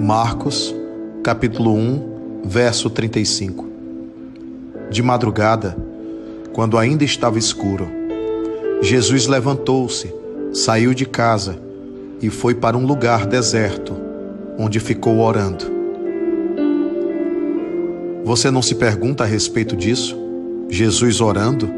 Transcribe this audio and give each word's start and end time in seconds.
Marcos, 0.00 0.72
capítulo 1.24 1.74
1, 1.74 2.42
verso 2.44 2.88
35. 2.88 3.66
De 4.88 5.02
madrugada, 5.02 5.76
quando 6.52 6.78
ainda 6.78 7.02
estava 7.02 7.36
escuro, 7.36 7.88
Jesus 8.80 9.26
levantou-se, 9.26 10.14
saiu 10.52 10.94
de 10.94 11.04
casa 11.04 11.58
e 12.22 12.30
foi 12.30 12.54
para 12.54 12.76
um 12.76 12.86
lugar 12.86 13.26
deserto, 13.26 13.96
onde 14.56 14.78
ficou 14.78 15.18
orando. 15.18 15.64
Você 18.24 18.52
não 18.52 18.62
se 18.62 18.76
pergunta 18.76 19.24
a 19.24 19.26
respeito 19.26 19.74
disso? 19.74 20.16
Jesus 20.68 21.20
orando? 21.20 21.68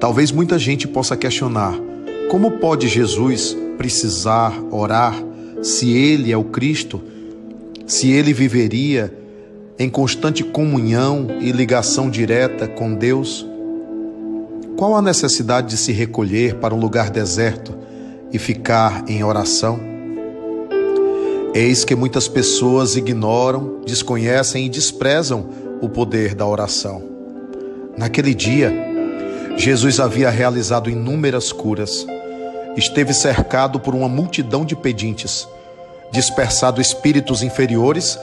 Talvez 0.00 0.32
muita 0.32 0.58
gente 0.58 0.88
possa 0.88 1.16
questionar: 1.16 1.78
como 2.28 2.58
pode 2.58 2.88
Jesus 2.88 3.56
precisar 3.78 4.52
orar 4.68 5.14
se 5.62 5.96
ele 5.96 6.32
é 6.32 6.36
o 6.36 6.44
Cristo? 6.44 7.00
Se 7.86 8.10
ele 8.10 8.32
viveria 8.32 9.16
em 9.78 9.88
constante 9.88 10.42
comunhão 10.42 11.28
e 11.40 11.52
ligação 11.52 12.10
direta 12.10 12.66
com 12.66 12.94
Deus? 12.94 13.46
Qual 14.76 14.96
a 14.96 15.02
necessidade 15.02 15.68
de 15.68 15.76
se 15.76 15.92
recolher 15.92 16.56
para 16.56 16.74
um 16.74 16.80
lugar 16.80 17.10
deserto 17.10 17.74
e 18.32 18.38
ficar 18.38 19.04
em 19.08 19.22
oração? 19.22 19.78
Eis 21.54 21.84
que 21.84 21.94
muitas 21.94 22.26
pessoas 22.28 22.96
ignoram, 22.96 23.82
desconhecem 23.86 24.66
e 24.66 24.68
desprezam 24.68 25.46
o 25.80 25.88
poder 25.88 26.34
da 26.34 26.46
oração. 26.46 27.02
Naquele 27.96 28.34
dia, 28.34 28.72
Jesus 29.56 30.00
havia 30.00 30.30
realizado 30.30 30.88
inúmeras 30.88 31.52
curas. 31.52 32.06
Esteve 32.76 33.12
cercado 33.12 33.78
por 33.78 33.94
uma 33.94 34.08
multidão 34.08 34.64
de 34.64 34.74
pedintes, 34.74 35.46
dispersado 36.10 36.80
espíritos 36.80 37.42
inferiores 37.42 38.18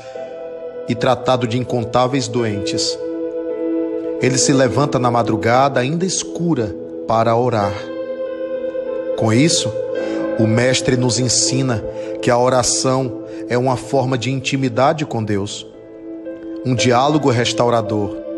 e 0.87 0.95
tratado 0.95 1.47
de 1.47 1.57
incontáveis 1.57 2.27
doentes. 2.27 2.97
Ele 4.21 4.37
se 4.37 4.51
levanta 4.51 4.97
na 4.97 5.09
madrugada 5.09 5.79
ainda 5.79 6.05
escura 6.05 6.75
para 7.07 7.35
orar. 7.35 7.73
Com 9.17 9.31
isso, 9.31 9.71
o 10.39 10.47
Mestre 10.47 10.97
nos 10.97 11.19
ensina 11.19 11.83
que 12.21 12.31
a 12.31 12.37
oração 12.37 13.23
é 13.47 13.57
uma 13.57 13.77
forma 13.77 14.17
de 14.17 14.31
intimidade 14.31 15.05
com 15.05 15.23
Deus, 15.23 15.65
um 16.65 16.75
diálogo 16.75 17.29
restaurador 17.29 18.29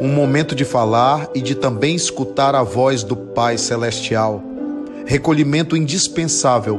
um 0.00 0.08
momento 0.08 0.54
de 0.54 0.64
falar 0.64 1.28
e 1.34 1.40
de 1.40 1.54
também 1.54 1.94
escutar 1.94 2.54
a 2.54 2.62
voz 2.62 3.02
do 3.02 3.16
Pai 3.16 3.58
Celestial, 3.58 4.40
recolhimento 5.08 5.74
indispensável 5.74 6.78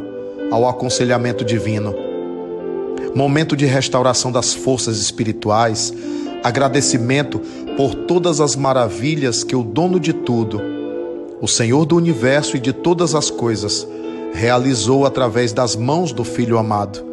ao 0.52 0.70
aconselhamento 0.70 1.44
divino, 1.44 1.96
momento 3.16 3.58
de 3.58 3.66
restauração 3.66 4.32
das 4.32 4.54
forças 4.54 5.00
espirituais, 5.00 5.92
agradecimento 6.44 7.40
por 7.76 7.96
todas 7.96 8.40
as 8.40 8.56
maravilhas 8.56 9.44
que 9.44 9.56
o 9.56 9.64
dono 9.64 10.00
de 10.00 10.14
tudo, 10.14 10.62
o 11.42 11.48
Senhor 11.48 11.86
do 11.86 11.96
universo 11.96 12.56
e 12.56 12.60
de 12.60 12.72
todas 12.72 13.16
as 13.16 13.32
coisas, 13.32 13.88
realizou 14.32 15.08
através 15.08 15.52
das 15.52 15.76
mãos 15.76 16.14
do 16.14 16.24
Filho 16.24 16.60
amado. 16.60 17.04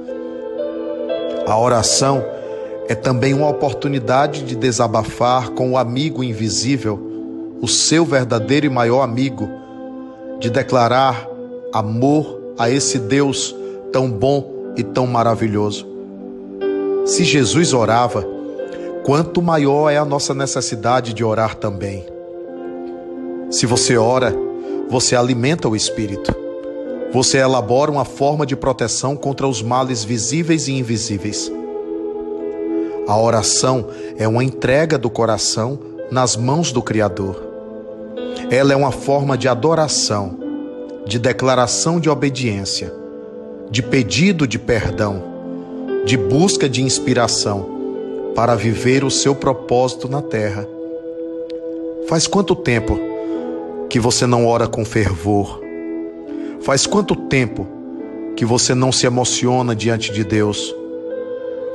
A 1.46 1.58
oração 1.58 2.22
é 2.88 2.94
também 2.94 3.32
uma 3.32 3.48
oportunidade 3.48 4.42
de 4.42 4.54
desabafar 4.54 5.48
com 5.52 5.70
o 5.70 5.78
amigo 5.78 6.22
invisível, 6.22 7.00
o 7.62 7.66
seu 7.66 8.04
verdadeiro 8.04 8.66
e 8.66 8.68
maior 8.68 9.00
amigo, 9.00 9.48
de 10.38 10.50
declarar 10.50 11.28
amor 11.72 12.40
a 12.58 12.70
esse 12.70 12.98
Deus 12.98 13.54
tão 13.92 14.10
bom 14.10 14.72
e 14.76 14.82
tão 14.82 15.06
maravilhoso. 15.06 15.86
Se 17.04 17.24
Jesus 17.24 17.72
orava, 17.72 18.26
quanto 19.04 19.40
maior 19.40 19.90
é 19.90 19.96
a 19.96 20.04
nossa 20.04 20.34
necessidade 20.34 21.12
de 21.12 21.22
orar 21.22 21.54
também. 21.54 22.04
Se 23.50 23.64
você 23.64 23.96
ora, 23.96 24.34
você 24.88 25.14
alimenta 25.14 25.68
o 25.68 25.76
espírito. 25.76 26.34
Você 27.12 27.38
elabora 27.38 27.90
uma 27.90 28.04
forma 28.04 28.44
de 28.44 28.56
proteção 28.56 29.16
contra 29.16 29.46
os 29.46 29.62
males 29.62 30.02
visíveis 30.02 30.66
e 30.66 30.72
invisíveis. 30.72 31.50
A 33.06 33.16
oração 33.16 33.86
é 34.18 34.26
uma 34.26 34.42
entrega 34.42 34.98
do 34.98 35.08
coração 35.08 35.78
nas 36.10 36.36
mãos 36.36 36.72
do 36.72 36.82
Criador. 36.82 37.45
Ela 38.50 38.72
é 38.72 38.76
uma 38.76 38.92
forma 38.92 39.36
de 39.36 39.48
adoração, 39.48 40.38
de 41.04 41.18
declaração 41.18 41.98
de 41.98 42.08
obediência, 42.08 42.92
de 43.68 43.82
pedido 43.82 44.46
de 44.46 44.56
perdão, 44.56 45.22
de 46.04 46.16
busca 46.16 46.68
de 46.68 46.80
inspiração 46.80 47.66
para 48.36 48.54
viver 48.54 49.02
o 49.02 49.10
seu 49.10 49.34
propósito 49.34 50.08
na 50.08 50.22
terra. 50.22 50.64
Faz 52.08 52.28
quanto 52.28 52.54
tempo 52.54 52.96
que 53.90 53.98
você 53.98 54.26
não 54.26 54.46
ora 54.46 54.68
com 54.68 54.84
fervor? 54.84 55.60
Faz 56.60 56.86
quanto 56.86 57.16
tempo 57.16 57.66
que 58.36 58.44
você 58.44 58.76
não 58.76 58.92
se 58.92 59.06
emociona 59.06 59.74
diante 59.74 60.12
de 60.12 60.22
Deus? 60.22 60.72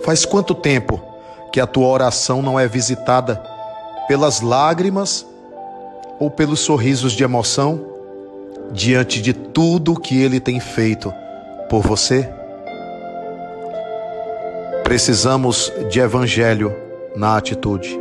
Faz 0.03 0.23
quanto 0.23 0.55
tempo 0.55 1.01
que 1.51 1.59
a 1.59 1.67
tua 1.67 1.87
oração 1.87 2.41
não 2.41 2.57
é 2.57 2.65
visitada 2.65 3.43
pelas 4.07 4.39
lágrimas 4.39 5.25
ou 6.21 6.29
pelos 6.29 6.59
sorrisos 6.59 7.13
de 7.13 7.23
emoção 7.23 7.83
diante 8.71 9.19
de 9.19 9.33
tudo 9.33 9.99
que 9.99 10.21
ele 10.21 10.39
tem 10.39 10.59
feito 10.59 11.11
por 11.67 11.81
você? 11.81 12.29
Precisamos 14.83 15.73
de 15.89 15.99
evangelho 15.99 16.75
na 17.15 17.37
atitude. 17.37 17.99